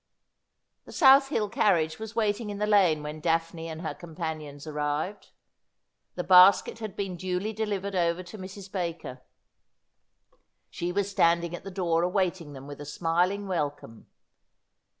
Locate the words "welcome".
13.47-14.07